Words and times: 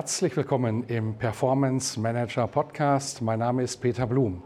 Herzlich 0.00 0.34
willkommen 0.34 0.84
im 0.84 1.12
Performance 1.12 2.00
Manager 2.00 2.46
Podcast. 2.46 3.20
Mein 3.20 3.40
Name 3.40 3.62
ist 3.62 3.76
Peter 3.82 4.06
Blum. 4.06 4.42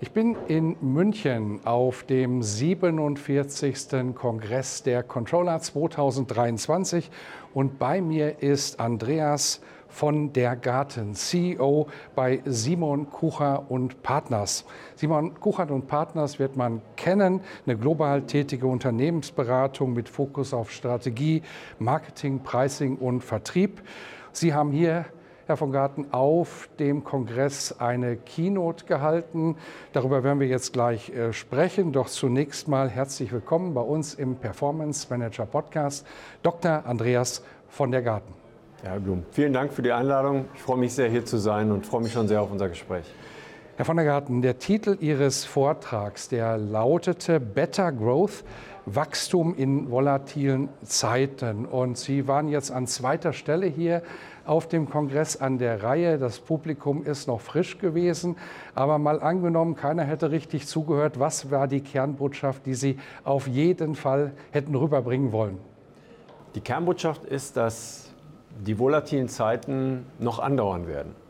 Ich 0.00 0.12
bin 0.12 0.34
in 0.48 0.74
München 0.80 1.60
auf 1.66 2.04
dem 2.04 2.42
47. 2.42 4.14
Kongress 4.14 4.82
der 4.84 5.02
Controller 5.02 5.60
2023 5.60 7.10
und 7.52 7.78
bei 7.78 8.00
mir 8.00 8.42
ist 8.42 8.80
Andreas 8.80 9.60
von 9.88 10.32
der 10.32 10.56
Garten, 10.56 11.14
CEO 11.14 11.88
bei 12.14 12.40
Simon 12.46 13.10
Kucher 13.10 13.70
und 13.70 14.02
Partners. 14.02 14.64
Simon 14.94 15.38
Kucher 15.38 15.70
und 15.70 15.86
Partners 15.88 16.38
wird 16.38 16.56
man 16.56 16.80
kennen, 16.96 17.42
eine 17.66 17.76
global 17.76 18.22
tätige 18.22 18.66
Unternehmensberatung 18.66 19.92
mit 19.92 20.08
Fokus 20.08 20.54
auf 20.54 20.70
Strategie, 20.70 21.42
Marketing, 21.78 22.40
Pricing 22.42 22.96
und 22.96 23.22
Vertrieb. 23.22 23.82
Sie 24.36 24.52
haben 24.52 24.70
hier, 24.70 25.06
Herr 25.46 25.56
von 25.56 25.72
Garten, 25.72 26.08
auf 26.12 26.68
dem 26.78 27.04
Kongress 27.04 27.74
eine 27.78 28.18
Keynote 28.18 28.84
gehalten. 28.84 29.56
Darüber 29.94 30.24
werden 30.24 30.40
wir 30.40 30.46
jetzt 30.46 30.74
gleich 30.74 31.08
äh, 31.08 31.32
sprechen. 31.32 31.90
Doch 31.92 32.08
zunächst 32.08 32.68
mal 32.68 32.90
herzlich 32.90 33.32
willkommen 33.32 33.72
bei 33.72 33.80
uns 33.80 34.12
im 34.12 34.36
Performance 34.36 35.06
Manager 35.08 35.46
Podcast, 35.46 36.06
Dr. 36.42 36.84
Andreas 36.84 37.42
von 37.70 37.90
der 37.90 38.02
Garten. 38.02 38.34
Herr 38.82 39.00
Blum, 39.00 39.24
vielen 39.30 39.54
Dank 39.54 39.72
für 39.72 39.80
die 39.80 39.92
Einladung. 39.92 40.44
Ich 40.54 40.60
freue 40.60 40.76
mich 40.76 40.92
sehr, 40.92 41.08
hier 41.08 41.24
zu 41.24 41.38
sein 41.38 41.72
und 41.72 41.86
freue 41.86 42.02
mich 42.02 42.12
schon 42.12 42.28
sehr 42.28 42.42
auf 42.42 42.52
unser 42.52 42.68
Gespräch. 42.68 43.06
Herr 43.76 43.84
von 43.84 43.98
der 43.98 44.06
Garten, 44.06 44.40
der 44.40 44.58
Titel 44.58 44.96
Ihres 45.00 45.44
Vortrags, 45.44 46.30
der 46.30 46.56
lautete 46.56 47.38
Better 47.38 47.92
Growth 47.92 48.42
Wachstum 48.86 49.54
in 49.54 49.90
volatilen 49.90 50.70
Zeiten. 50.82 51.66
Und 51.66 51.98
Sie 51.98 52.26
waren 52.26 52.48
jetzt 52.48 52.70
an 52.70 52.86
zweiter 52.86 53.34
Stelle 53.34 53.66
hier 53.66 54.02
auf 54.46 54.66
dem 54.66 54.88
Kongress 54.88 55.36
an 55.36 55.58
der 55.58 55.82
Reihe. 55.82 56.16
Das 56.16 56.38
Publikum 56.38 57.04
ist 57.04 57.28
noch 57.28 57.42
frisch 57.42 57.76
gewesen. 57.76 58.36
Aber 58.74 58.96
mal 58.96 59.20
angenommen, 59.20 59.76
keiner 59.76 60.04
hätte 60.04 60.30
richtig 60.30 60.66
zugehört. 60.66 61.20
Was 61.20 61.50
war 61.50 61.68
die 61.68 61.82
Kernbotschaft, 61.82 62.64
die 62.64 62.72
Sie 62.72 62.98
auf 63.24 63.46
jeden 63.46 63.94
Fall 63.94 64.32
hätten 64.52 64.74
rüberbringen 64.74 65.32
wollen? 65.32 65.58
Die 66.54 66.62
Kernbotschaft 66.62 67.26
ist, 67.26 67.58
dass 67.58 68.10
die 68.58 68.78
volatilen 68.78 69.28
Zeiten 69.28 70.06
noch 70.18 70.38
andauern 70.38 70.86
werden. 70.86 71.25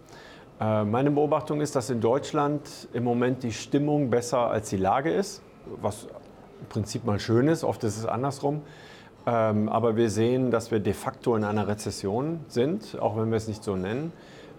Äh, 0.60 0.84
meine 0.84 1.10
Beobachtung 1.10 1.60
ist, 1.60 1.76
dass 1.76 1.90
in 1.90 2.00
Deutschland 2.00 2.88
im 2.92 3.04
Moment 3.04 3.42
die 3.42 3.52
Stimmung 3.52 4.10
besser 4.10 4.50
als 4.50 4.70
die 4.70 4.78
Lage 4.78 5.12
ist, 5.12 5.42
was 5.82 6.04
im 6.60 6.66
Prinzip 6.68 7.04
mal 7.04 7.18
schön 7.18 7.48
ist, 7.48 7.64
oft 7.64 7.84
ist 7.84 7.98
es 7.98 8.06
andersrum. 8.06 8.62
Ähm, 9.26 9.68
aber 9.68 9.96
wir 9.96 10.08
sehen, 10.08 10.50
dass 10.50 10.70
wir 10.70 10.80
de 10.80 10.92
facto 10.92 11.36
in 11.36 11.44
einer 11.44 11.68
Rezession 11.68 12.40
sind, 12.48 12.96
auch 13.00 13.16
wenn 13.16 13.30
wir 13.30 13.36
es 13.36 13.48
nicht 13.48 13.64
so 13.64 13.76
nennen. 13.76 14.12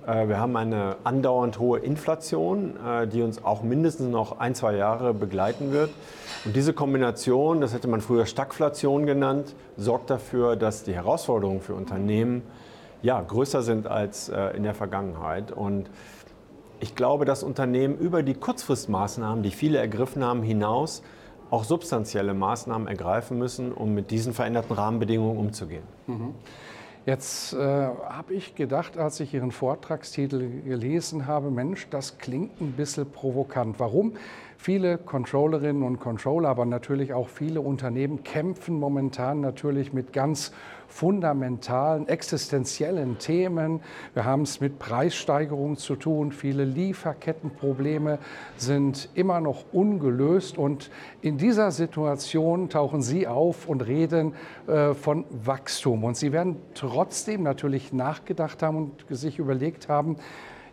Äh, 0.05 0.27
wir 0.27 0.39
haben 0.39 0.55
eine 0.55 0.97
andauernd 1.03 1.57
hohe 1.57 1.79
Inflation, 1.79 2.75
äh, 2.85 3.07
die 3.07 3.23
uns 3.23 3.43
auch 3.43 3.63
mindestens 3.63 4.09
noch 4.11 4.39
ein, 4.39 4.53
zwei 4.53 4.75
Jahre 4.75 5.13
begleiten 5.13 5.71
wird. 5.71 5.89
Und 6.45 6.55
diese 6.55 6.73
Kombination, 6.73 7.59
das 7.61 7.73
hätte 7.73 7.87
man 7.87 8.01
früher 8.01 8.25
Stagflation 8.25 9.05
genannt, 9.05 9.55
sorgt 9.77 10.09
dafür, 10.09 10.57
dass 10.57 10.83
die 10.83 10.93
Herausforderungen 10.93 11.61
für 11.61 11.73
Unternehmen 11.73 12.43
ja, 13.01 13.21
größer 13.21 13.61
sind 13.61 13.87
als 13.87 14.29
äh, 14.29 14.55
in 14.55 14.63
der 14.63 14.73
Vergangenheit. 14.73 15.51
Und 15.51 15.89
ich 16.79 16.95
glaube, 16.95 17.25
dass 17.25 17.43
Unternehmen 17.43 17.97
über 17.97 18.23
die 18.23 18.33
Kurzfristmaßnahmen, 18.33 19.43
die 19.43 19.51
viele 19.51 19.77
ergriffen 19.77 20.23
haben, 20.23 20.43
hinaus 20.43 21.03
auch 21.49 21.63
substanzielle 21.63 22.33
Maßnahmen 22.33 22.87
ergreifen 22.87 23.37
müssen, 23.37 23.71
um 23.71 23.93
mit 23.93 24.11
diesen 24.11 24.33
veränderten 24.33 24.75
Rahmenbedingungen 24.75 25.37
umzugehen. 25.37 25.83
Mhm. 26.07 26.33
Jetzt 27.05 27.53
äh, 27.53 27.57
habe 27.57 28.33
ich 28.33 28.53
gedacht, 28.55 28.97
als 28.97 29.21
ich 29.21 29.33
Ihren 29.33 29.51
Vortragstitel 29.51 30.61
gelesen 30.63 31.25
habe, 31.25 31.49
Mensch, 31.49 31.87
das 31.89 32.17
klingt 32.17 32.59
ein 32.59 32.73
bisschen 32.73 33.09
provokant. 33.09 33.79
Warum? 33.79 34.17
Viele 34.59 34.97
Controllerinnen 34.97 35.83
und 35.83 35.99
Controller, 35.99 36.49
aber 36.49 36.65
natürlich 36.65 37.13
auch 37.13 37.29
viele 37.29 37.61
Unternehmen 37.61 38.23
kämpfen 38.23 38.79
momentan 38.79 39.39
natürlich 39.39 39.93
mit 39.93 40.13
ganz 40.13 40.51
fundamentalen, 40.87 42.07
existenziellen 42.07 43.19
Themen. 43.19 43.81
Wir 44.13 44.25
haben 44.25 44.41
es 44.41 44.59
mit 44.59 44.79
Preissteigerungen 44.79 45.77
zu 45.77 45.95
tun. 45.95 46.31
Viele 46.31 46.65
Lieferkettenprobleme 46.65 48.19
sind 48.55 49.09
immer 49.13 49.41
noch 49.41 49.65
ungelöst. 49.71 50.57
Und 50.57 50.89
in 51.21 51.37
dieser 51.37 51.71
Situation 51.71 52.69
tauchen 52.69 53.01
Sie 53.01 53.27
auf 53.27 53.67
und 53.67 53.85
reden 53.85 54.33
äh, 54.65 54.93
von 54.93 55.25
Wachstum. 55.29 56.03
Und 56.03 56.17
Sie 56.17 56.31
werden 56.31 56.57
trotzdem 56.73 57.43
natürlich 57.43 57.93
nachgedacht 57.93 58.63
haben 58.63 58.77
und 58.77 59.05
sich 59.09 59.39
überlegt 59.39 59.89
haben, 59.89 60.17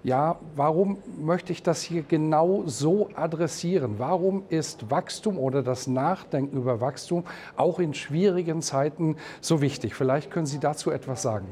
ja, 0.05 0.39
warum 0.55 0.99
möchte 1.19 1.51
ich 1.51 1.63
das 1.63 1.83
hier 1.83 2.03
genau 2.03 2.63
so 2.67 3.09
adressieren? 3.15 3.95
Warum 3.97 4.45
ist 4.51 4.91
Wachstum 4.91 5.39
oder 5.39 5.63
das 5.63 5.87
Nachdenken 5.87 6.59
über 6.59 6.83
Wachstum 6.83 7.25
auch 7.57 7.79
in 7.79 7.95
schwierigen 7.95 8.61
Zeiten 8.61 9.17
so 9.41 9.63
wichtig? 9.63 9.95
Vielleicht 9.95 10.31
können 10.31 10.45
Sie 10.45 10.61
dazu 10.61 10.91
etwas 10.91 11.23
sagen. 11.23 11.47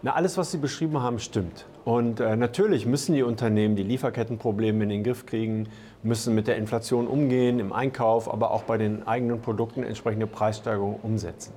Na, 0.00 0.14
alles, 0.14 0.38
was 0.38 0.50
Sie 0.50 0.58
beschrieben 0.58 1.02
haben, 1.02 1.18
stimmt. 1.18 1.66
Und 1.84 2.20
äh, 2.20 2.36
natürlich 2.36 2.86
müssen 2.86 3.14
die 3.14 3.22
Unternehmen 3.22 3.76
die 3.76 3.82
Lieferkettenprobleme 3.82 4.82
in 4.84 4.88
den 4.88 5.04
Griff 5.04 5.26
kriegen, 5.26 5.68
müssen 6.02 6.34
mit 6.34 6.48
der 6.48 6.56
Inflation 6.56 7.06
umgehen, 7.06 7.60
im 7.60 7.72
Einkauf, 7.74 8.32
aber 8.32 8.50
auch 8.50 8.62
bei 8.62 8.78
den 8.78 9.06
eigenen 9.06 9.42
Produkten 9.42 9.82
entsprechende 9.82 10.26
Preissteigerungen 10.26 11.00
umsetzen. 11.02 11.52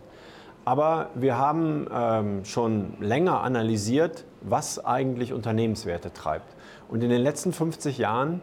Aber 0.68 1.12
wir 1.16 1.38
haben 1.38 1.88
ähm, 1.94 2.44
schon 2.44 2.92
länger 3.00 3.40
analysiert, 3.40 4.26
was 4.42 4.84
eigentlich 4.84 5.32
Unternehmenswerte 5.32 6.12
treibt. 6.12 6.54
Und 6.90 7.02
in 7.06 7.10
den 7.10 7.22
letzten 7.22 7.54
50 7.54 7.98
Jahren 7.98 8.42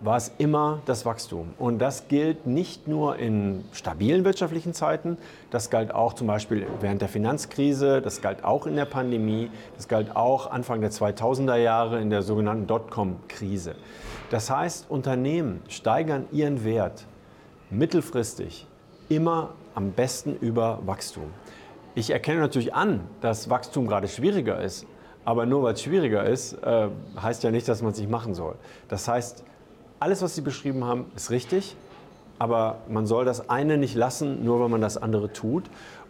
war 0.00 0.16
es 0.16 0.32
immer 0.38 0.82
das 0.86 1.06
Wachstum. 1.06 1.54
Und 1.60 1.78
das 1.78 2.08
gilt 2.08 2.44
nicht 2.44 2.88
nur 2.88 3.18
in 3.18 3.64
stabilen 3.70 4.24
wirtschaftlichen 4.24 4.74
Zeiten, 4.74 5.16
das 5.52 5.70
galt 5.70 5.94
auch 5.94 6.14
zum 6.14 6.26
Beispiel 6.26 6.66
während 6.80 7.02
der 7.02 7.08
Finanzkrise, 7.08 8.02
das 8.02 8.20
galt 8.20 8.42
auch 8.42 8.66
in 8.66 8.74
der 8.74 8.86
Pandemie, 8.86 9.48
das 9.76 9.86
galt 9.86 10.16
auch 10.16 10.50
Anfang 10.50 10.80
der 10.80 10.90
2000er 10.90 11.54
Jahre 11.54 12.00
in 12.00 12.10
der 12.10 12.22
sogenannten 12.22 12.66
Dotcom-Krise. 12.66 13.76
Das 14.30 14.50
heißt, 14.50 14.90
Unternehmen 14.90 15.62
steigern 15.68 16.26
ihren 16.32 16.64
Wert 16.64 17.06
mittelfristig 17.70 18.66
immer 19.08 19.50
am 19.76 19.92
besten 19.92 20.34
über 20.34 20.80
Wachstum. 20.84 21.30
Ich 22.00 22.08
erkenne 22.08 22.40
natürlich 22.40 22.72
an, 22.72 23.00
dass 23.20 23.50
Wachstum 23.50 23.86
gerade 23.86 24.08
schwieriger 24.08 24.58
ist. 24.58 24.86
Aber 25.26 25.44
nur 25.44 25.64
weil 25.64 25.74
es 25.74 25.82
schwieriger 25.82 26.24
ist, 26.24 26.54
äh, 26.54 26.88
heißt 27.20 27.42
ja 27.42 27.50
nicht, 27.50 27.68
dass 27.68 27.82
man 27.82 27.92
es 27.92 27.98
nicht 27.98 28.10
machen 28.10 28.32
soll. 28.32 28.54
Das 28.88 29.06
heißt, 29.06 29.44
alles, 29.98 30.22
was 30.22 30.34
Sie 30.34 30.40
beschrieben 30.40 30.82
haben, 30.84 31.12
ist 31.14 31.30
richtig. 31.30 31.76
Aber 32.38 32.78
man 32.88 33.04
soll 33.04 33.26
das 33.26 33.50
eine 33.50 33.76
nicht 33.76 33.94
lassen, 33.96 34.42
nur 34.42 34.60
weil 34.60 34.70
man 34.70 34.80
das 34.80 34.96
andere 34.96 35.30
tut. 35.34 35.64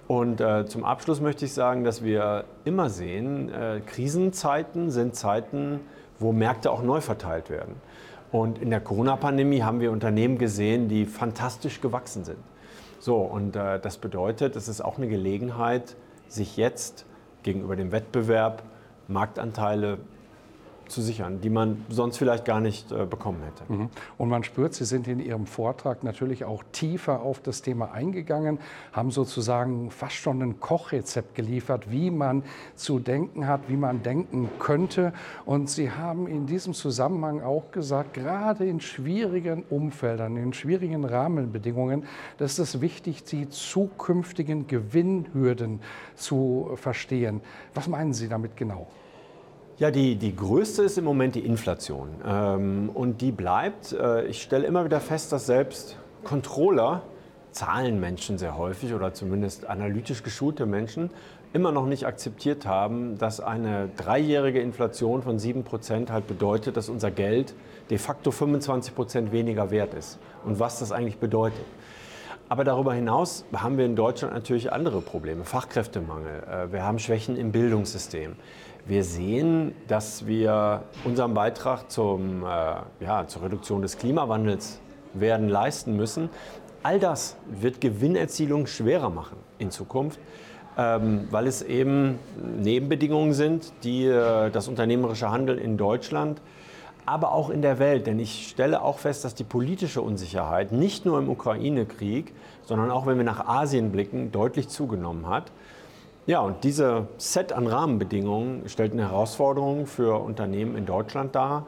Und 0.06 0.40
äh, 0.40 0.64
zum 0.64 0.84
Abschluss 0.84 1.20
möchte 1.20 1.44
ich 1.44 1.54
sagen, 1.54 1.82
dass 1.82 2.04
wir 2.04 2.44
immer 2.64 2.88
sehen, 2.88 3.52
äh, 3.52 3.80
Krisenzeiten 3.84 4.92
sind 4.92 5.16
Zeiten, 5.16 5.80
wo 6.20 6.30
Märkte 6.30 6.70
auch 6.70 6.82
neu 6.82 7.00
verteilt 7.00 7.50
werden. 7.50 7.74
Und 8.30 8.62
in 8.62 8.70
der 8.70 8.80
Corona-Pandemie 8.80 9.64
haben 9.64 9.80
wir 9.80 9.90
Unternehmen 9.90 10.38
gesehen, 10.38 10.86
die 10.86 11.04
fantastisch 11.04 11.80
gewachsen 11.80 12.22
sind. 12.22 12.38
So, 13.00 13.16
und 13.16 13.56
äh, 13.56 13.80
das 13.80 13.96
bedeutet, 13.96 14.56
es 14.56 14.68
ist 14.68 14.82
auch 14.82 14.98
eine 14.98 15.08
Gelegenheit, 15.08 15.96
sich 16.28 16.58
jetzt 16.58 17.06
gegenüber 17.42 17.74
dem 17.74 17.92
Wettbewerb 17.92 18.62
Marktanteile 19.08 19.98
zu 20.90 21.00
sichern, 21.00 21.40
die 21.40 21.50
man 21.50 21.84
sonst 21.88 22.18
vielleicht 22.18 22.44
gar 22.44 22.60
nicht 22.60 22.92
äh, 22.92 23.06
bekommen 23.06 23.42
hätte. 23.42 23.72
Mhm. 23.72 23.88
Und 24.18 24.28
man 24.28 24.44
spürt, 24.44 24.74
Sie 24.74 24.84
sind 24.84 25.08
in 25.08 25.20
Ihrem 25.20 25.46
Vortrag 25.46 26.04
natürlich 26.04 26.44
auch 26.44 26.62
tiefer 26.72 27.22
auf 27.22 27.40
das 27.40 27.62
Thema 27.62 27.92
eingegangen, 27.92 28.58
haben 28.92 29.10
sozusagen 29.10 29.90
fast 29.90 30.16
schon 30.16 30.42
ein 30.42 30.60
Kochrezept 30.60 31.34
geliefert, 31.34 31.90
wie 31.90 32.10
man 32.10 32.42
zu 32.74 32.98
denken 32.98 33.46
hat, 33.46 33.62
wie 33.68 33.76
man 33.76 34.02
denken 34.02 34.48
könnte. 34.58 35.12
Und 35.44 35.70
Sie 35.70 35.90
haben 35.90 36.26
in 36.26 36.46
diesem 36.46 36.74
Zusammenhang 36.74 37.42
auch 37.42 37.70
gesagt, 37.70 38.14
gerade 38.14 38.66
in 38.66 38.80
schwierigen 38.80 39.64
Umfeldern, 39.70 40.36
in 40.36 40.52
schwierigen 40.52 41.04
Rahmenbedingungen, 41.04 42.04
dass 42.38 42.58
es 42.58 42.80
wichtig, 42.80 43.24
die 43.24 43.48
zukünftigen 43.48 44.66
Gewinnhürden 44.66 45.80
zu 46.16 46.70
verstehen. 46.74 47.40
Was 47.74 47.88
meinen 47.88 48.12
Sie 48.12 48.28
damit 48.28 48.56
genau? 48.56 48.88
Ja, 49.80 49.90
die, 49.90 50.16
die 50.16 50.36
größte 50.36 50.82
ist 50.82 50.98
im 50.98 51.04
Moment 51.04 51.34
die 51.36 51.40
Inflation. 51.40 52.10
Ähm, 52.22 52.90
und 52.92 53.22
die 53.22 53.32
bleibt. 53.32 53.94
Äh, 53.94 54.26
ich 54.26 54.42
stelle 54.42 54.66
immer 54.66 54.84
wieder 54.84 55.00
fest, 55.00 55.32
dass 55.32 55.46
selbst 55.46 55.96
Controller, 56.22 57.00
Zahlenmenschen 57.52 58.36
sehr 58.36 58.58
häufig 58.58 58.92
oder 58.92 59.14
zumindest 59.14 59.64
analytisch 59.64 60.22
geschulte 60.22 60.66
Menschen, 60.66 61.08
immer 61.54 61.72
noch 61.72 61.86
nicht 61.86 62.04
akzeptiert 62.04 62.66
haben, 62.66 63.16
dass 63.16 63.40
eine 63.40 63.88
dreijährige 63.96 64.60
Inflation 64.60 65.22
von 65.22 65.38
7% 65.38 66.10
halt 66.10 66.26
bedeutet, 66.26 66.76
dass 66.76 66.90
unser 66.90 67.10
Geld 67.10 67.54
de 67.88 67.96
facto 67.96 68.32
25% 68.32 69.32
weniger 69.32 69.70
wert 69.70 69.94
ist. 69.94 70.18
Und 70.44 70.60
was 70.60 70.78
das 70.78 70.92
eigentlich 70.92 71.16
bedeutet. 71.16 71.64
Aber 72.50 72.64
darüber 72.64 72.92
hinaus 72.92 73.44
haben 73.54 73.78
wir 73.78 73.86
in 73.86 73.94
Deutschland 73.94 74.34
natürlich 74.34 74.72
andere 74.72 75.00
Probleme. 75.00 75.44
Fachkräftemangel, 75.44 76.42
äh, 76.42 76.72
wir 76.72 76.82
haben 76.82 76.98
Schwächen 76.98 77.36
im 77.36 77.52
Bildungssystem. 77.52 78.34
Wir 78.86 79.04
sehen, 79.04 79.72
dass 79.88 80.26
wir 80.26 80.82
unseren 81.04 81.34
Beitrag 81.34 81.90
zum, 81.90 82.42
äh, 82.42 82.46
ja, 83.04 83.26
zur 83.26 83.42
Reduktion 83.42 83.82
des 83.82 83.98
Klimawandels 83.98 84.80
werden 85.12 85.48
leisten 85.48 85.96
müssen. 85.96 86.30
All 86.82 86.98
das 86.98 87.36
wird 87.46 87.80
Gewinnerzielung 87.80 88.66
schwerer 88.66 89.10
machen 89.10 89.36
in 89.58 89.70
Zukunft, 89.70 90.18
ähm, 90.78 91.28
weil 91.30 91.46
es 91.46 91.62
eben 91.62 92.18
Nebenbedingungen 92.58 93.34
sind, 93.34 93.72
die 93.84 94.06
äh, 94.06 94.50
das 94.50 94.66
unternehmerische 94.66 95.30
Handeln 95.30 95.58
in 95.58 95.76
Deutschland, 95.76 96.40
aber 97.04 97.32
auch 97.32 97.50
in 97.50 97.60
der 97.60 97.78
Welt, 97.78 98.06
denn 98.06 98.18
ich 98.18 98.48
stelle 98.48 98.82
auch 98.82 98.98
fest, 98.98 99.24
dass 99.24 99.34
die 99.34 99.44
politische 99.44 100.00
Unsicherheit 100.00 100.72
nicht 100.72 101.04
nur 101.04 101.18
im 101.18 101.28
Ukraine-Krieg, 101.28 102.32
sondern 102.62 102.90
auch 102.90 103.06
wenn 103.06 103.18
wir 103.18 103.24
nach 103.24 103.46
Asien 103.46 103.92
blicken, 103.92 104.32
deutlich 104.32 104.68
zugenommen 104.68 105.28
hat. 105.28 105.52
Ja, 106.26 106.40
und 106.40 106.64
diese 106.64 107.08
Set 107.16 107.52
an 107.52 107.66
Rahmenbedingungen 107.66 108.68
stellt 108.68 108.92
eine 108.92 109.08
Herausforderung 109.08 109.86
für 109.86 110.22
Unternehmen 110.22 110.76
in 110.76 110.86
Deutschland 110.86 111.34
dar. 111.34 111.66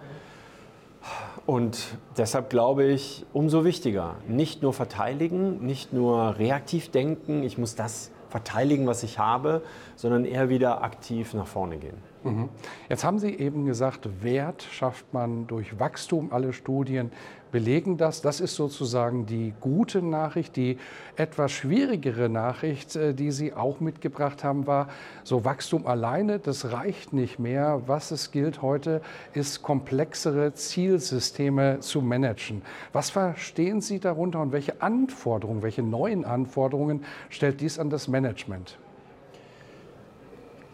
Und 1.46 1.96
deshalb 2.16 2.50
glaube 2.50 2.84
ich, 2.84 3.24
umso 3.32 3.64
wichtiger, 3.64 4.16
nicht 4.28 4.62
nur 4.62 4.72
verteidigen, 4.72 5.64
nicht 5.64 5.92
nur 5.92 6.38
reaktiv 6.38 6.90
denken, 6.90 7.42
ich 7.42 7.58
muss 7.58 7.74
das 7.74 8.10
verteidigen, 8.28 8.86
was 8.86 9.02
ich 9.02 9.18
habe, 9.18 9.62
sondern 9.96 10.24
eher 10.24 10.48
wieder 10.48 10.82
aktiv 10.82 11.34
nach 11.34 11.46
vorne 11.46 11.78
gehen. 11.78 12.11
Mhm. 12.24 12.48
Jetzt 12.88 13.04
haben 13.04 13.18
Sie 13.18 13.34
eben 13.34 13.66
gesagt, 13.66 14.22
Wert 14.22 14.62
schafft 14.70 15.12
man 15.12 15.46
durch 15.46 15.78
Wachstum. 15.78 16.32
Alle 16.32 16.52
Studien 16.52 17.10
belegen 17.50 17.96
das. 17.96 18.22
Das 18.22 18.40
ist 18.40 18.56
sozusagen 18.56 19.26
die 19.26 19.52
gute 19.60 20.02
Nachricht. 20.02 20.56
Die 20.56 20.78
etwas 21.16 21.52
schwierigere 21.52 22.28
Nachricht, 22.28 22.96
äh, 22.96 23.14
die 23.14 23.30
Sie 23.30 23.52
auch 23.52 23.80
mitgebracht 23.80 24.42
haben, 24.42 24.66
war, 24.66 24.88
so 25.22 25.44
Wachstum 25.44 25.86
alleine, 25.86 26.38
das 26.38 26.72
reicht 26.72 27.12
nicht 27.12 27.38
mehr. 27.38 27.82
Was 27.86 28.10
es 28.10 28.30
gilt 28.30 28.62
heute, 28.62 29.02
ist 29.34 29.62
komplexere 29.62 30.54
Zielsysteme 30.54 31.80
zu 31.80 32.00
managen. 32.00 32.62
Was 32.92 33.10
verstehen 33.10 33.80
Sie 33.80 34.00
darunter 34.00 34.40
und 34.40 34.52
welche 34.52 34.80
Anforderungen, 34.80 35.62
welche 35.62 35.82
neuen 35.82 36.24
Anforderungen 36.24 37.04
stellt 37.28 37.60
dies 37.60 37.78
an 37.78 37.90
das 37.90 38.08
Management? 38.08 38.78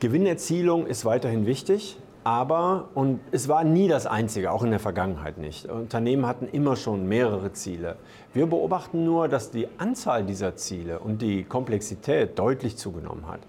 Gewinnerzielung 0.01 0.87
ist 0.87 1.05
weiterhin 1.05 1.47
wichtig. 1.47 1.99
Aber, 2.25 2.89
und 2.95 3.21
es 3.31 3.49
war 3.49 3.65
nie 3.65 3.89
das 3.89 4.05
Einzige, 4.05 4.53
auch 4.53 4.63
in 4.63 4.71
der 4.71 4.81
Vergangenheit 4.81 5.39
nicht. 5.39 5.67
Unternehmen 5.67 6.27
hatten 6.27 6.47
immer 6.47 6.77
schon 6.77 7.09
mehrere 7.09 7.53
Ziele. 7.53 7.97
Wir 8.35 8.47
beobachten 8.47 9.03
nur, 9.03 9.29
dass 9.29 9.51
die 9.51 9.67
Anzahl 9.79 10.25
dieser 10.25 10.55
Ziele 10.55 10.99
und 10.99 11.23
die 11.23 11.45
Komplexität 11.45 12.39
deutlich 12.39 12.77
zugenommen 12.77 13.29
hat. 13.29 13.41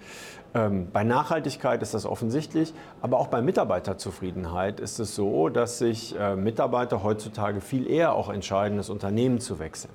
Ähm, 0.53 0.87
bei 0.93 1.03
Nachhaltigkeit 1.03 1.81
ist 1.81 1.93
das 1.93 2.05
offensichtlich, 2.05 2.73
aber 3.01 3.19
auch 3.19 3.27
bei 3.27 3.41
Mitarbeiterzufriedenheit 3.41 4.79
ist 4.79 4.99
es 4.99 5.13
so, 5.13 5.49
dass 5.49 5.79
sich 5.79 6.17
äh, 6.17 6.37
Mitarbeiter 6.37 7.03
heutzutage 7.03 7.59
viel 7.59 7.89
eher 7.89 8.13
auch 8.13 8.29
entscheiden, 8.29 8.77
das 8.77 8.89
Unternehmen 8.89 9.39
zu 9.41 9.59
wechseln. 9.59 9.93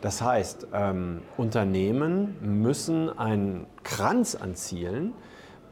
Das 0.00 0.22
heißt, 0.22 0.68
ähm, 0.72 1.20
Unternehmen 1.36 2.36
müssen 2.40 3.16
einen 3.16 3.66
Kranz 3.84 4.34
an 4.34 4.54
Zielen, 4.54 5.12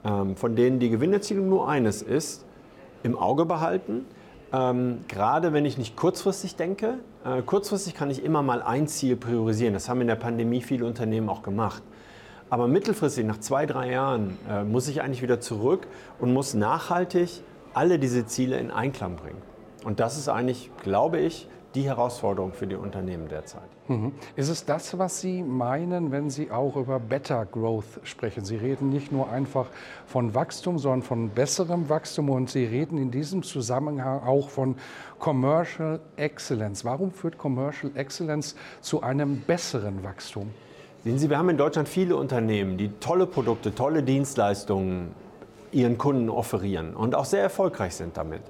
von 0.03 0.57
denen 0.57 0.79
die 0.79 0.91
Gewinnerzielung 0.91 1.49
nur 1.49 1.69
eines 1.69 2.03
ist, 2.03 2.47
im 3.03 3.17
Auge 3.19 3.45
behalten. 3.45 4.07
Ähm, 4.53 5.05
gerade 5.07 5.53
wenn 5.53 5.65
ich 5.65 5.79
nicht 5.79 5.97
kurzfristig 5.97 6.57
denke, 6.57 6.99
äh, 7.25 7.43
kurzfristig 7.43 7.95
kann 7.95 8.11
ich 8.11 8.25
immer 8.25 8.43
mal 8.43 8.63
ein 8.63 8.89
Ziel 8.89 9.17
priorisieren. 9.17 9.75
Das 9.75 9.89
haben 9.89 10.01
in 10.01 10.09
der 10.09 10.17
Pandemie 10.17 10.61
viele 10.61 10.87
Unternehmen 10.87 11.29
auch 11.29 11.43
gemacht. 11.43 11.83
Aber 12.49 12.67
mittelfristig, 12.67 13.25
nach 13.25 13.39
zwei, 13.39 13.65
drei 13.65 13.93
Jahren, 13.93 14.37
äh, 14.49 14.65
muss 14.65 14.89
ich 14.89 15.03
eigentlich 15.03 15.23
wieder 15.23 15.39
zurück 15.39 15.87
und 16.19 16.33
muss 16.33 16.55
nachhaltig 16.55 17.43
alle 17.75 18.01
diese 18.01 18.27
Ziele 18.27 18.59
in 18.59 18.73
Einklang 18.73 19.15
bringen. 19.17 19.41
Und 19.85 20.01
das 20.01 20.19
ist 20.19 20.29
eigentlich, 20.29 20.71
glaube 20.83 21.21
ich, 21.21 21.47
die 21.75 21.83
Herausforderung 21.83 22.53
für 22.53 22.67
die 22.67 22.75
Unternehmen 22.75 23.29
derzeit. 23.29 23.63
Mhm. 23.89 24.13
Ist 24.35 24.49
es 24.49 24.65
das, 24.65 24.99
was 24.99 25.21
Sie 25.21 25.43
meinen, 25.43 26.11
wenn 26.11 26.29
Sie 26.29 26.51
auch 26.51 26.77
über 26.77 26.99
Better 26.99 27.47
Growth 27.47 28.01
sprechen? 28.03 28.45
Sie 28.45 28.57
reden 28.57 28.91
nicht 28.91 29.13
nur 29.13 29.31
einfach 29.31 29.67
von 30.07 30.35
Wachstum, 30.35 30.79
sondern 30.79 31.03
von 31.03 31.31
besserem 31.31 31.89
Wachstum 31.89 32.31
und 32.31 32.51
Sie 32.51 32.65
reden 32.65 32.99
in 32.99 33.11
diesem 33.11 33.43
Zusammenhang 33.43 34.23
auch 34.23 34.49
von 34.49 34.77
Commercial 35.19 36.01
Excellence. 36.17 36.85
Warum 36.85 37.13
führt 37.13 37.39
Commercial 37.39 37.93
Excellence 37.95 38.57
zu 38.81 39.03
einem 39.03 39.41
besseren 39.41 40.03
Wachstum? 40.03 40.51
Sehen 41.05 41.19
Sie, 41.19 41.31
wir 41.31 41.39
haben 41.39 41.49
in 41.49 41.57
Deutschland 41.57 41.89
viele 41.89 42.17
Unternehmen, 42.17 42.77
die 42.77 42.91
tolle 43.01 43.27
Produkte, 43.27 43.75
tolle 43.75 44.03
Dienstleistungen 44.03 45.15
ihren 45.73 45.99
Kunden 45.99 46.29
offerieren 46.29 46.95
und 46.95 47.15
auch 47.15 47.25
sehr 47.25 47.43
erfolgreich 47.43 47.95
sind 47.95 48.17
damit. 48.17 48.43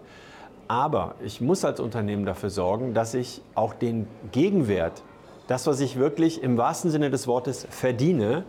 Aber 0.71 1.17
ich 1.25 1.41
muss 1.41 1.65
als 1.65 1.81
Unternehmen 1.81 2.25
dafür 2.25 2.49
sorgen, 2.49 2.95
dass 2.95 3.13
ich 3.15 3.43
auch 3.57 3.75
den 3.75 4.07
Gegenwert, 4.31 5.03
das, 5.49 5.67
was 5.67 5.81
ich 5.81 5.99
wirklich 5.99 6.45
im 6.45 6.57
wahrsten 6.59 6.93
Sinne 6.93 7.11
des 7.11 7.27
Wortes 7.27 7.67
verdiene, 7.69 8.45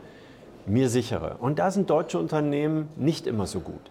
mir 0.68 0.89
sichere. 0.89 1.38
Und 1.39 1.57
da 1.57 1.71
sind 1.71 1.89
deutsche 1.89 2.19
Unternehmen 2.19 2.89
nicht 2.95 3.25
immer 3.25 3.47
so 3.47 3.59
gut. 3.59 3.81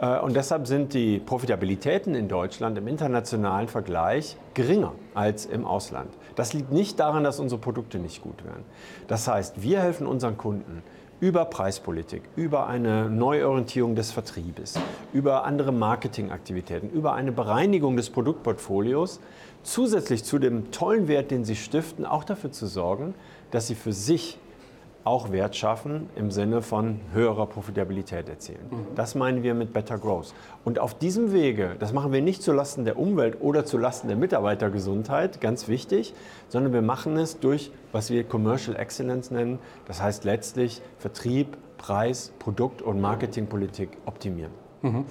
Äh, 0.00 0.18
und 0.20 0.34
deshalb 0.34 0.66
sind 0.66 0.94
die 0.94 1.18
Profitabilitäten 1.18 2.14
in 2.14 2.26
Deutschland 2.26 2.78
im 2.78 2.88
internationalen 2.88 3.68
Vergleich 3.68 4.38
geringer 4.54 4.94
als 5.12 5.44
im 5.44 5.66
Ausland. 5.66 6.08
Das 6.36 6.54
liegt 6.54 6.72
nicht 6.72 6.98
daran, 6.98 7.22
dass 7.22 7.38
unsere 7.38 7.60
Produkte 7.60 7.98
nicht 7.98 8.22
gut 8.22 8.46
wären. 8.46 8.64
Das 9.08 9.28
heißt, 9.28 9.60
wir 9.60 9.82
helfen 9.82 10.06
unseren 10.06 10.38
Kunden, 10.38 10.82
über 11.24 11.46
Preispolitik, 11.46 12.20
über 12.36 12.66
eine 12.66 13.08
Neuorientierung 13.08 13.94
des 13.94 14.12
Vertriebes, 14.12 14.74
über 15.14 15.44
andere 15.44 15.72
Marketingaktivitäten, 15.72 16.90
über 16.90 17.14
eine 17.14 17.32
Bereinigung 17.32 17.96
des 17.96 18.10
Produktportfolios, 18.10 19.20
zusätzlich 19.62 20.22
zu 20.22 20.38
dem 20.38 20.70
tollen 20.70 21.08
Wert, 21.08 21.30
den 21.30 21.46
sie 21.46 21.56
stiften, 21.56 22.04
auch 22.04 22.24
dafür 22.24 22.52
zu 22.52 22.66
sorgen, 22.66 23.14
dass 23.52 23.68
sie 23.68 23.74
für 23.74 23.94
sich 23.94 24.38
auch 25.04 25.30
Wert 25.32 25.54
schaffen 25.54 26.08
im 26.16 26.30
Sinne 26.30 26.62
von 26.62 27.00
höherer 27.12 27.46
Profitabilität 27.46 28.28
erzielen. 28.28 28.66
Mhm. 28.70 28.86
Das 28.94 29.14
meinen 29.14 29.42
wir 29.42 29.54
mit 29.54 29.72
Better 29.74 29.98
Growth. 29.98 30.34
Und 30.64 30.78
auf 30.78 30.94
diesem 30.94 31.32
Wege, 31.32 31.76
das 31.78 31.92
machen 31.92 32.12
wir 32.12 32.22
nicht 32.22 32.42
zulasten 32.42 32.86
der 32.86 32.98
Umwelt 32.98 33.36
oder 33.40 33.66
zulasten 33.66 34.08
der 34.08 34.16
Mitarbeitergesundheit, 34.16 35.42
ganz 35.42 35.68
wichtig, 35.68 36.14
sondern 36.48 36.72
wir 36.72 36.82
machen 36.82 37.16
es 37.18 37.38
durch, 37.38 37.70
was 37.92 38.10
wir 38.10 38.24
Commercial 38.24 38.76
Excellence 38.76 39.30
nennen. 39.30 39.58
Das 39.86 40.02
heißt 40.02 40.24
letztlich 40.24 40.80
Vertrieb, 40.98 41.58
Preis, 41.76 42.32
Produkt- 42.38 42.80
und 42.80 43.00
Marketingpolitik 43.00 43.90
optimieren. 44.06 44.52
Mhm. 44.80 45.04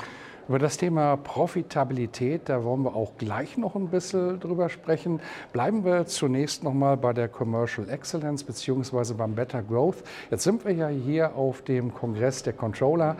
Über 0.49 0.59
das 0.59 0.75
Thema 0.75 1.15
Profitabilität, 1.15 2.49
da 2.49 2.65
wollen 2.65 2.83
wir 2.83 2.97
auch 2.97 3.13
gleich 3.17 3.57
noch 3.57 3.75
ein 3.75 3.87
bisschen 3.87 4.41
drüber 4.41 4.67
sprechen. 4.67 5.21
Bleiben 5.53 5.85
wir 5.85 6.05
zunächst 6.05 6.65
noch 6.65 6.73
mal 6.73 6.97
bei 6.97 7.13
der 7.13 7.29
Commercial 7.29 7.87
Excellence 7.87 8.43
beziehungsweise 8.43 9.13
beim 9.13 9.35
Better 9.35 9.63
Growth. 9.63 10.03
Jetzt 10.31 10.43
sind 10.43 10.65
wir 10.65 10.73
ja 10.73 10.89
hier 10.89 11.37
auf 11.37 11.61
dem 11.61 11.93
Kongress 11.93 12.43
der 12.43 12.51
Controller. 12.51 13.15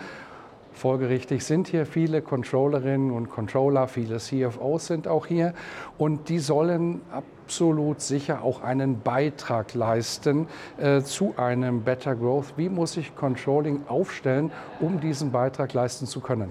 Folgerichtig 0.74 1.46
sind 1.46 1.70
hier 1.70 1.86
viele 1.86 2.22
Controllerinnen 2.22 3.12
und 3.12 3.30
Controller, 3.30 3.88
viele 3.88 4.18
CFOs 4.18 4.88
sind 4.88 5.08
auch 5.08 5.26
hier 5.26 5.54
und 5.98 6.28
die 6.28 6.40
sollen 6.40 7.00
absolut 7.10 8.02
sicher 8.02 8.42
auch 8.42 8.62
einen 8.62 9.00
Beitrag 9.00 9.76
leisten 9.76 10.48
äh, 10.78 11.02
zu 11.02 11.36
einem 11.38 11.84
Better 11.84 12.16
Growth. 12.16 12.58
Wie 12.58 12.68
muss 12.68 12.94
sich 12.94 13.16
Controlling 13.16 13.84
aufstellen, 13.88 14.52
um 14.82 15.00
diesen 15.00 15.32
Beitrag 15.32 15.74
leisten 15.74 16.06
zu 16.06 16.20
können? 16.20 16.50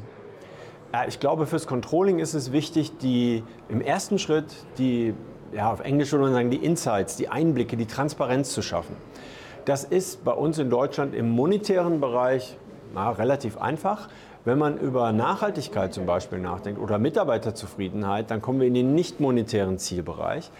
Ja, 0.93 1.07
ich 1.09 1.21
glaube, 1.21 1.47
fürs 1.47 1.67
Controlling 1.67 2.19
ist 2.19 2.35
es 2.35 2.53
wichtig, 2.53 2.99
die 2.99 3.43
im 3.71 3.81
ersten 3.81 4.19
Schritt 4.19 4.55
die, 4.77 5.15
ja, 5.55 5.73
auf 5.73 5.81
Englisch 5.81 6.13
würde 6.13 6.25
man 6.25 6.35
sagen, 6.35 6.51
die 6.51 6.59
Insights, 6.59 7.17
die 7.17 7.31
Einblicke, 7.31 7.79
die 7.79 7.87
Transparenz 7.87 8.53
zu 8.53 8.61
schaffen. 8.61 8.95
Das 9.65 9.85
ist 9.85 10.23
bei 10.23 10.33
uns 10.33 10.59
in 10.59 10.69
Deutschland 10.69 11.15
im 11.15 11.31
monetären 11.31 12.01
Bereich 12.01 12.59
na, 12.93 13.11
relativ 13.11 13.57
einfach. 13.57 14.09
Wenn 14.45 14.59
man 14.59 14.77
über 14.77 15.13
Nachhaltigkeit 15.13 15.95
zum 15.95 16.05
Beispiel 16.05 16.41
nachdenkt 16.41 16.79
oder 16.79 16.99
Mitarbeiterzufriedenheit, 16.99 18.31
dann 18.31 18.43
kommen 18.43 18.61
wir 18.61 18.67
in 18.67 18.75
den 18.75 18.95
nicht 18.95 19.19
monetären 19.19 19.79
Zielbereich. 19.79 20.51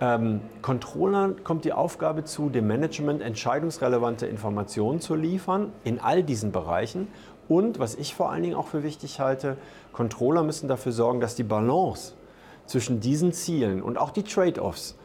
Ähm, 0.00 0.42
Controllern 0.62 1.42
kommt 1.42 1.64
die 1.64 1.72
Aufgabe 1.72 2.24
zu, 2.24 2.50
dem 2.50 2.66
Management 2.66 3.22
entscheidungsrelevante 3.22 4.26
Informationen 4.26 5.00
zu 5.00 5.14
liefern 5.14 5.72
in 5.82 5.98
all 5.98 6.22
diesen 6.22 6.52
Bereichen 6.52 7.08
und 7.48 7.78
was 7.78 7.94
ich 7.94 8.14
vor 8.14 8.30
allen 8.30 8.42
Dingen 8.42 8.54
auch 8.54 8.68
für 8.68 8.82
wichtig 8.82 9.20
halte, 9.20 9.56
Controller 9.92 10.42
müssen 10.42 10.68
dafür 10.68 10.92
sorgen, 10.92 11.20
dass 11.20 11.34
die 11.34 11.42
Balance 11.42 12.14
zwischen 12.66 13.00
diesen 13.00 13.32
Zielen 13.32 13.82
und 13.82 13.98
auch 13.98 14.10
die 14.10 14.22
Trade-offs 14.22 14.96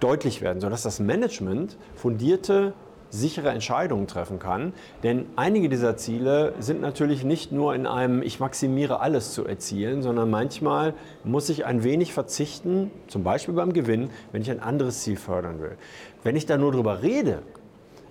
deutlich 0.00 0.42
werden, 0.42 0.60
sodass 0.60 0.82
das 0.82 1.00
Management 1.00 1.76
fundierte, 1.94 2.74
sichere 3.08 3.50
Entscheidungen 3.50 4.06
treffen 4.06 4.38
kann. 4.38 4.72
Denn 5.02 5.26
einige 5.36 5.68
dieser 5.68 5.96
Ziele 5.96 6.54
sind 6.58 6.80
natürlich 6.80 7.24
nicht 7.24 7.52
nur 7.52 7.74
in 7.74 7.86
einem 7.86 8.22
Ich 8.22 8.40
maximiere 8.40 9.00
alles 9.00 9.32
zu 9.32 9.46
erzielen, 9.46 10.02
sondern 10.02 10.28
manchmal 10.28 10.94
muss 11.24 11.48
ich 11.48 11.64
ein 11.64 11.82
wenig 11.84 12.12
verzichten, 12.12 12.90
zum 13.06 13.22
Beispiel 13.22 13.54
beim 13.54 13.72
Gewinn, 13.72 14.10
wenn 14.32 14.42
ich 14.42 14.50
ein 14.50 14.60
anderes 14.60 15.02
Ziel 15.02 15.16
fördern 15.16 15.60
will. 15.60 15.76
Wenn 16.24 16.36
ich 16.36 16.46
da 16.46 16.58
nur 16.58 16.72
drüber 16.72 17.02
rede, 17.02 17.42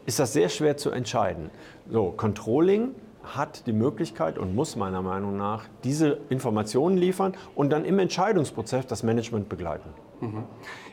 ist 0.05 0.19
das 0.19 0.33
sehr 0.33 0.49
schwer 0.49 0.77
zu 0.77 0.91
entscheiden. 0.91 1.49
So, 1.89 2.13
Controlling 2.15 2.95
hat 3.25 3.67
die 3.67 3.74
Möglichkeit 3.74 4.38
und 4.38 4.55
muss 4.55 4.75
meiner 4.75 5.01
Meinung 5.01 5.38
nach 5.38 5.63
diese 5.84 6.20
Informationen 6.29 6.98
liefern 6.98 7.34
und 7.55 7.72
dann 7.72 7.86
im 7.86 8.00
Entscheidungsprozess 8.00 8.88
das 8.88 9.03
Management 9.03 9.50
begleiten. 9.50 9.89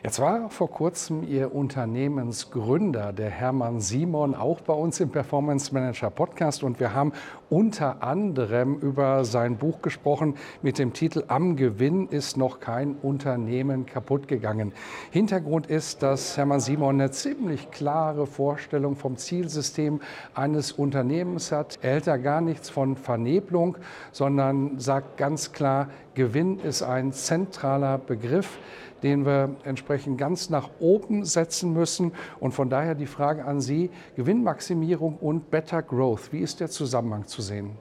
Jetzt 0.03 0.19
war 0.19 0.49
vor 0.49 0.69
kurzem 0.69 1.23
Ihr 1.23 1.55
Unternehmensgründer, 1.55 3.13
der 3.13 3.29
Hermann 3.29 3.79
Simon, 3.79 4.35
auch 4.35 4.59
bei 4.61 4.73
uns 4.73 4.99
im 4.99 5.09
Performance 5.09 5.73
Manager 5.73 6.09
Podcast 6.09 6.63
und 6.63 6.79
wir 6.79 6.93
haben 6.93 7.13
unter 7.49 8.03
anderem 8.03 8.75
über 8.79 9.23
sein 9.23 9.57
Buch 9.57 9.81
gesprochen 9.81 10.35
mit 10.61 10.77
dem 10.77 10.91
Titel 10.91 11.23
Am 11.27 11.55
Gewinn 11.55 12.07
ist 12.07 12.35
noch 12.35 12.59
kein 12.59 12.95
Unternehmen 12.95 13.85
kaputt 13.85 14.27
gegangen. 14.27 14.73
Hintergrund 15.11 15.67
ist, 15.67 16.03
dass 16.03 16.35
Hermann 16.35 16.59
Simon 16.59 16.99
eine 16.99 17.11
ziemlich 17.11 17.71
klare 17.71 18.27
Vorstellung 18.27 18.95
vom 18.95 19.15
Zielsystem 19.15 20.01
eines 20.33 20.73
Unternehmens 20.73 21.51
hat. 21.51 21.79
Er 21.81 21.91
hält 21.91 22.07
da 22.07 22.17
gar 22.17 22.41
nichts 22.41 22.69
von 22.69 22.97
Vernebelung, 22.97 23.77
sondern 24.11 24.79
sagt 24.79 25.17
ganz 25.17 25.51
klar, 25.53 25.89
Gewinn 26.15 26.59
ist 26.59 26.83
ein 26.83 27.11
zentraler 27.11 27.97
Begriff 27.97 28.59
den 29.03 29.25
wir 29.25 29.55
entsprechend 29.63 30.17
ganz 30.17 30.49
nach 30.49 30.69
oben 30.79 31.25
setzen 31.25 31.73
müssen. 31.73 32.13
Und 32.39 32.53
von 32.53 32.69
daher 32.69 32.95
die 32.95 33.05
Frage 33.05 33.45
an 33.45 33.61
Sie, 33.61 33.91
Gewinnmaximierung 34.15 35.17
und 35.17 35.51
Better 35.51 35.83
Growth, 35.83 36.31
wie 36.31 36.39
ist 36.39 36.59
der 36.59 36.69
Zusammenhang 36.69 37.27
zu 37.27 37.41
sehen? 37.41 37.71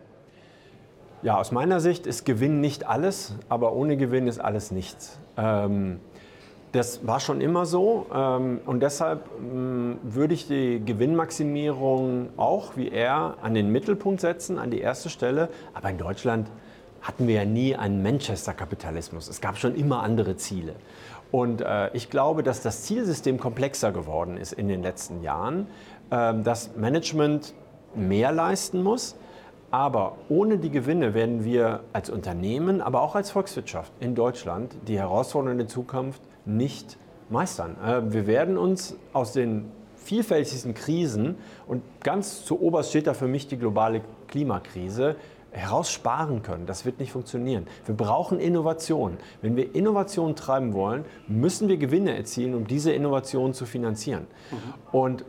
Ja, 1.22 1.38
aus 1.38 1.52
meiner 1.52 1.78
Sicht 1.78 2.08
ist 2.08 2.24
Gewinn 2.24 2.60
nicht 2.60 2.88
alles, 2.88 3.36
aber 3.48 3.74
ohne 3.74 3.96
Gewinn 3.96 4.26
ist 4.26 4.40
alles 4.40 4.72
nichts. 4.72 5.20
Ähm, 5.36 6.00
das 6.72 7.06
war 7.06 7.20
schon 7.20 7.40
immer 7.40 7.64
so 7.64 8.06
ähm, 8.12 8.60
und 8.66 8.80
deshalb 8.80 9.28
ähm, 9.38 9.98
würde 10.02 10.34
ich 10.34 10.48
die 10.48 10.82
Gewinnmaximierung 10.84 12.30
auch 12.36 12.76
wie 12.76 12.88
er 12.88 13.36
an 13.42 13.54
den 13.54 13.70
Mittelpunkt 13.70 14.20
setzen, 14.20 14.58
an 14.58 14.70
die 14.70 14.80
erste 14.80 15.10
Stelle. 15.10 15.48
Aber 15.74 15.90
in 15.90 15.98
Deutschland 15.98 16.50
hatten 17.02 17.26
wir 17.26 17.34
ja 17.34 17.44
nie 17.44 17.76
einen 17.76 18.02
Manchester-Kapitalismus. 18.02 19.28
Es 19.28 19.40
gab 19.40 19.58
schon 19.58 19.74
immer 19.74 20.02
andere 20.02 20.36
Ziele. 20.36 20.74
Und 21.30 21.60
äh, 21.60 21.90
ich 21.94 22.10
glaube, 22.10 22.42
dass 22.42 22.62
das 22.62 22.84
Zielsystem 22.84 23.38
komplexer 23.38 23.90
geworden 23.92 24.36
ist 24.36 24.52
in 24.52 24.68
den 24.68 24.82
letzten 24.82 25.22
Jahren, 25.22 25.66
äh, 26.10 26.34
dass 26.42 26.76
Management 26.76 27.54
mehr 27.94 28.32
leisten 28.32 28.82
muss. 28.82 29.16
Aber 29.70 30.18
ohne 30.28 30.58
die 30.58 30.70
Gewinne 30.70 31.14
werden 31.14 31.44
wir 31.44 31.80
als 31.94 32.10
Unternehmen, 32.10 32.82
aber 32.82 33.00
auch 33.00 33.14
als 33.14 33.30
Volkswirtschaft 33.30 33.92
in 34.00 34.14
Deutschland 34.14 34.74
die 34.86 34.98
Herausforderungen 34.98 35.58
der 35.58 35.68
Zukunft 35.68 36.20
nicht 36.44 36.98
meistern. 37.30 37.76
Äh, 37.82 38.12
wir 38.12 38.26
werden 38.26 38.58
uns 38.58 38.96
aus 39.12 39.32
den 39.32 39.72
vielfältigsten 39.96 40.74
Krisen 40.74 41.36
und 41.66 41.82
ganz 42.00 42.44
zu 42.44 42.60
oberst 42.60 42.90
steht 42.90 43.06
da 43.06 43.14
für 43.14 43.28
mich 43.28 43.46
die 43.46 43.56
globale 43.56 44.02
Klimakrise 44.28 45.16
heraussparen 45.52 46.42
können. 46.42 46.66
Das 46.66 46.84
wird 46.84 46.98
nicht 46.98 47.12
funktionieren. 47.12 47.66
Wir 47.86 47.94
brauchen 47.94 48.40
Innovation. 48.40 49.18
Wenn 49.42 49.56
wir 49.56 49.74
Innovation 49.74 50.34
treiben 50.34 50.72
wollen, 50.72 51.04
müssen 51.28 51.68
wir 51.68 51.76
Gewinne 51.76 52.16
erzielen, 52.16 52.54
um 52.54 52.66
diese 52.66 52.92
Innovation 52.92 53.52
zu 53.52 53.66
finanzieren. 53.66 54.26
Mhm. 54.50 54.56
Und 54.92 55.24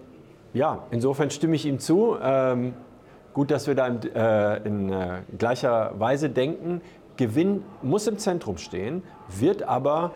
ja, 0.53 0.83
insofern 0.91 1.29
stimme 1.29 1.55
ich 1.55 1.65
ihm 1.65 1.79
zu. 1.79 2.15
Ähm, 2.21 2.73
gut, 3.33 3.51
dass 3.51 3.67
wir 3.67 3.75
da 3.75 3.87
in, 3.87 4.15
äh, 4.15 4.57
in 4.63 4.91
äh, 4.91 5.21
gleicher 5.37 5.99
Weise 5.99 6.29
denken. 6.29 6.81
Gewinn 7.17 7.63
muss 7.81 8.07
im 8.07 8.17
Zentrum 8.17 8.57
stehen, 8.57 9.03
wird 9.27 9.63
aber 9.63 10.13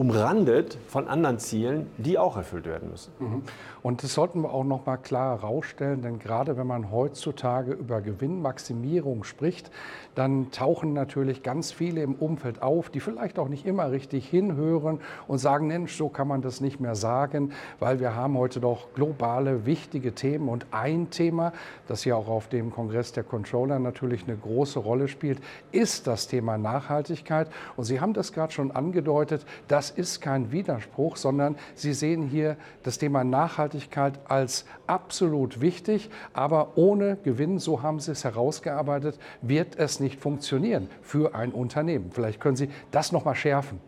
umrandet 0.00 0.78
von 0.86 1.08
anderen 1.08 1.38
Zielen, 1.38 1.86
die 1.98 2.16
auch 2.16 2.38
erfüllt 2.38 2.64
werden 2.64 2.88
müssen. 2.90 3.12
Mhm. 3.18 3.42
Und 3.82 4.02
das 4.02 4.14
sollten 4.14 4.40
wir 4.40 4.50
auch 4.50 4.64
noch 4.64 4.86
mal 4.86 4.96
klar 4.96 5.38
herausstellen, 5.38 6.00
denn 6.00 6.18
gerade 6.18 6.56
wenn 6.56 6.66
man 6.66 6.90
heutzutage 6.90 7.72
über 7.72 8.00
Gewinnmaximierung 8.00 9.24
spricht, 9.24 9.70
dann 10.14 10.50
tauchen 10.52 10.94
natürlich 10.94 11.42
ganz 11.42 11.70
viele 11.70 12.02
im 12.02 12.14
Umfeld 12.14 12.62
auf, 12.62 12.88
die 12.88 13.00
vielleicht 13.00 13.38
auch 13.38 13.48
nicht 13.48 13.66
immer 13.66 13.90
richtig 13.90 14.26
hinhören 14.26 15.00
und 15.28 15.36
sagen, 15.36 15.66
Mensch, 15.66 15.94
so 15.96 16.08
kann 16.08 16.28
man 16.28 16.40
das 16.40 16.62
nicht 16.62 16.80
mehr 16.80 16.94
sagen, 16.94 17.52
weil 17.78 18.00
wir 18.00 18.14
haben 18.14 18.38
heute 18.38 18.60
doch 18.60 18.94
globale, 18.94 19.66
wichtige 19.66 20.14
Themen 20.14 20.48
und 20.48 20.66
ein 20.70 21.10
Thema, 21.10 21.52
das 21.88 22.06
ja 22.06 22.16
auch 22.16 22.28
auf 22.28 22.48
dem 22.48 22.70
Kongress 22.70 23.12
der 23.12 23.24
Controller 23.24 23.78
natürlich 23.78 24.24
eine 24.24 24.36
große 24.36 24.78
Rolle 24.78 25.08
spielt, 25.08 25.40
ist 25.72 26.06
das 26.06 26.26
Thema 26.26 26.56
Nachhaltigkeit. 26.56 27.48
Und 27.76 27.84
Sie 27.84 28.00
haben 28.00 28.14
das 28.14 28.32
gerade 28.32 28.52
schon 28.52 28.70
angedeutet, 28.70 29.44
das 29.90 29.98
ist 29.98 30.20
kein 30.20 30.52
Widerspruch, 30.52 31.16
sondern 31.16 31.56
Sie 31.74 31.92
sehen 31.92 32.22
hier 32.22 32.56
das 32.82 32.98
Thema 32.98 33.24
Nachhaltigkeit 33.24 34.20
als 34.28 34.64
absolut 34.86 35.60
wichtig, 35.60 36.10
aber 36.32 36.76
ohne 36.76 37.16
Gewinn, 37.24 37.58
so 37.58 37.82
haben 37.82 37.98
Sie 37.98 38.12
es 38.12 38.24
herausgearbeitet, 38.24 39.18
wird 39.42 39.76
es 39.76 39.98
nicht 39.98 40.20
funktionieren 40.20 40.88
für 41.02 41.34
ein 41.34 41.52
Unternehmen. 41.52 42.10
Vielleicht 42.12 42.40
können 42.40 42.56
Sie 42.56 42.70
das 42.92 43.10
noch 43.10 43.24
mal 43.24 43.34
schärfen. 43.34 43.80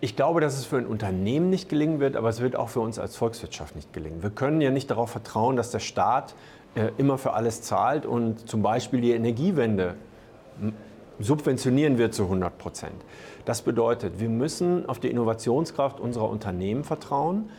Ich 0.00 0.16
glaube, 0.16 0.40
dass 0.40 0.58
es 0.58 0.64
für 0.64 0.78
ein 0.78 0.86
Unternehmen 0.86 1.50
nicht 1.50 1.68
gelingen 1.68 2.00
wird, 2.00 2.16
aber 2.16 2.28
es 2.28 2.40
wird 2.40 2.56
auch 2.56 2.68
für 2.68 2.80
uns 2.80 2.98
als 2.98 3.16
Volkswirtschaft 3.16 3.74
nicht 3.74 3.92
gelingen. 3.92 4.22
Wir 4.22 4.30
können 4.30 4.60
ja 4.60 4.70
nicht 4.70 4.90
darauf 4.90 5.10
vertrauen, 5.10 5.56
dass 5.56 5.70
der 5.70 5.78
Staat 5.78 6.34
äh, 6.74 6.90
immer 6.98 7.18
für 7.18 7.32
alles 7.32 7.62
zahlt 7.62 8.06
und 8.06 8.48
zum 8.48 8.62
Beispiel 8.62 9.00
die 9.00 9.12
Energiewende 9.12 9.96
subventionieren 11.22 11.98
wir 11.98 12.10
zu 12.10 12.24
100 12.24 12.58
Prozent. 12.58 12.94
Das 13.44 13.62
bedeutet, 13.62 14.20
wir 14.20 14.28
müssen 14.28 14.88
auf 14.88 14.98
die 14.98 15.08
Innovationskraft 15.08 16.00
unserer 16.00 16.28
Unternehmen 16.28 16.84
vertrauen. 16.84 17.50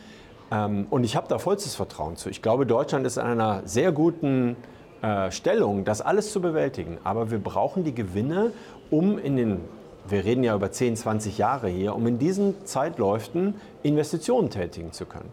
Ähm, 0.50 0.86
und 0.90 1.04
ich 1.04 1.16
habe 1.16 1.26
da 1.28 1.38
vollstes 1.38 1.74
Vertrauen 1.74 2.16
zu. 2.16 2.28
Ich 2.28 2.42
glaube, 2.42 2.66
Deutschland 2.66 3.06
ist 3.06 3.16
in 3.16 3.24
einer 3.24 3.62
sehr 3.64 3.92
guten 3.92 4.56
äh, 5.02 5.30
Stellung, 5.30 5.84
das 5.84 6.00
alles 6.00 6.32
zu 6.32 6.40
bewältigen. 6.40 6.98
Aber 7.04 7.30
wir 7.30 7.38
brauchen 7.38 7.84
die 7.84 7.94
Gewinne, 7.94 8.52
um 8.90 9.18
in 9.18 9.36
den, 9.36 9.60
wir 10.08 10.24
reden 10.24 10.44
ja 10.44 10.54
über 10.54 10.70
10, 10.70 10.96
20 10.96 11.38
Jahre 11.38 11.68
hier, 11.68 11.94
um 11.94 12.06
in 12.06 12.18
diesen 12.18 12.64
Zeitläufen 12.64 13.54
Investitionen 13.82 14.50
tätigen 14.50 14.92
zu 14.92 15.06
können. 15.06 15.30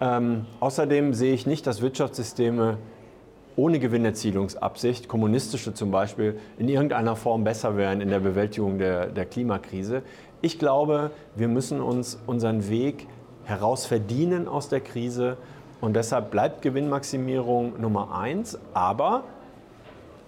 Ähm, 0.00 0.46
außerdem 0.60 1.14
sehe 1.14 1.32
ich 1.32 1.46
nicht, 1.46 1.66
dass 1.66 1.80
Wirtschaftssysteme 1.80 2.76
ohne 3.56 3.78
Gewinnerzielungsabsicht, 3.78 5.08
kommunistische 5.08 5.72
zum 5.72 5.90
Beispiel, 5.90 6.38
in 6.58 6.68
irgendeiner 6.68 7.16
Form 7.16 7.42
besser 7.42 7.76
wären 7.76 8.00
in 8.00 8.10
der 8.10 8.20
Bewältigung 8.20 8.78
der, 8.78 9.06
der 9.06 9.24
Klimakrise. 9.24 10.02
Ich 10.42 10.58
glaube, 10.58 11.10
wir 11.34 11.48
müssen 11.48 11.80
uns 11.80 12.18
unseren 12.26 12.68
Weg 12.68 13.06
herausverdienen 13.44 14.46
aus 14.46 14.68
der 14.68 14.80
Krise 14.80 15.38
und 15.80 15.96
deshalb 15.96 16.30
bleibt 16.30 16.62
Gewinnmaximierung 16.62 17.80
Nummer 17.80 18.18
eins, 18.18 18.58
aber, 18.74 19.24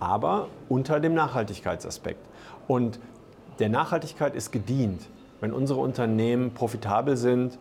aber 0.01 0.49
unter 0.69 0.99
dem 0.99 1.15
Nachhaltigkeitsaspekt. 1.15 2.21
Und 2.67 2.99
der 3.59 3.69
Nachhaltigkeit 3.69 4.35
ist 4.35 4.53
gedient, 4.53 5.03
wenn 5.41 5.53
unsere 5.53 5.81
Unternehmen 5.81 6.53
profitabel 6.53 7.17
sind, 7.17 7.59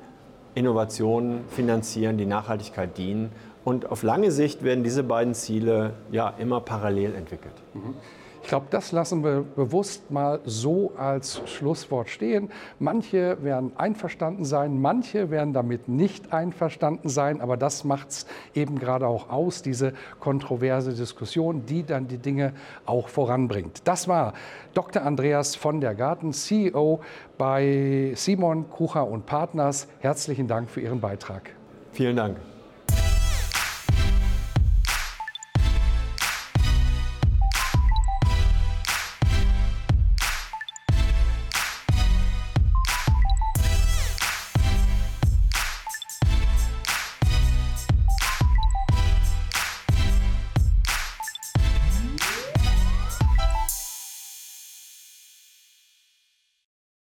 Innovationen 0.55 1.41
finanzieren, 1.49 2.17
die 2.17 2.25
Nachhaltigkeit 2.25 2.97
dienen 2.97 3.31
und 3.67 3.91
auf 3.91 4.01
lange 4.01 4.31
Sicht 4.31 4.63
werden 4.63 4.85
diese 4.85 5.03
beiden 5.03 5.33
Ziele 5.33 5.91
ja 6.09 6.33
immer 6.39 6.61
parallel 6.61 7.13
entwickelt. 7.15 7.53
Mhm. 7.73 7.95
Ich 8.41 8.47
glaube, 8.47 8.67
das 8.69 8.93
lassen 8.93 9.25
wir 9.25 9.43
bewusst 9.57 10.09
mal 10.09 10.39
so 10.45 10.93
als 10.95 11.41
Schlusswort 11.49 12.07
stehen. 12.07 12.49
Manche 12.79 13.43
werden 13.43 13.73
einverstanden 13.75 14.45
sein, 14.45 14.79
manche 14.79 15.31
werden 15.31 15.51
damit 15.51 15.89
nicht 15.89 16.31
einverstanden 16.31 17.09
sein, 17.09 17.41
aber 17.41 17.57
das 17.57 17.83
macht 17.83 18.11
es 18.11 18.25
eben 18.55 18.79
gerade 18.79 19.05
auch 19.05 19.29
aus, 19.29 19.63
diese 19.63 19.91
kontroverse 20.21 20.93
Diskussion, 20.93 21.65
die 21.65 21.83
dann 21.83 22.07
die 22.07 22.19
Dinge 22.19 22.53
auch 22.85 23.09
voranbringt. 23.09 23.81
Das 23.83 24.07
war 24.07 24.31
Dr. 24.75 25.01
Andreas 25.01 25.57
von 25.57 25.81
der 25.81 25.93
Garten, 25.93 26.31
CEO 26.31 27.01
bei 27.37 28.13
Simon 28.15 28.69
Kucher 28.69 29.05
und 29.05 29.25
Partners. 29.25 29.89
Herzlichen 29.99 30.47
Dank 30.47 30.69
für 30.69 30.79
Ihren 30.79 31.01
Beitrag. 31.01 31.49
Vielen 31.91 32.15
Dank. 32.15 32.37